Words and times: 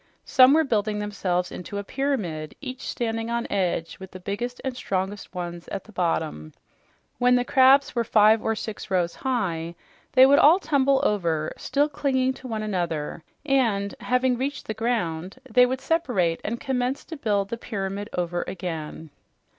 Some 0.25 0.55
were 0.55 0.63
building 0.63 0.97
themselves 0.97 1.51
into 1.51 1.77
a 1.77 1.83
pyramid, 1.83 2.55
each 2.59 2.81
standing 2.89 3.29
on 3.29 3.45
edge, 3.51 3.99
with 3.99 4.09
the 4.09 4.19
biggest 4.19 4.59
and 4.63 4.75
strongest 4.75 5.35
ones 5.35 5.67
at 5.67 5.83
the 5.83 5.91
bottom. 5.91 6.53
When 7.19 7.35
the 7.35 7.45
crabs 7.45 7.93
were 7.93 8.03
five 8.03 8.41
or 8.41 8.55
six 8.55 8.89
rows 8.89 9.13
high, 9.13 9.75
they 10.13 10.25
would 10.25 10.39
all 10.39 10.57
tumble 10.57 11.01
over, 11.03 11.53
still 11.55 11.87
clinging 11.87 12.33
to 12.41 12.47
one 12.47 12.63
another 12.63 13.23
and, 13.45 13.93
having 13.99 14.39
reached 14.39 14.65
the 14.65 14.73
ground, 14.73 15.37
they 15.47 15.67
would 15.67 15.81
separate 15.81 16.41
and 16.43 16.59
commence 16.59 17.05
to 17.05 17.15
build 17.15 17.49
the 17.49 17.57
pyramid 17.59 18.09
over 18.13 18.43
again. 18.47 19.11